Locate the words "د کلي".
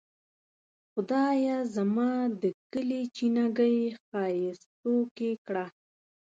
2.41-3.01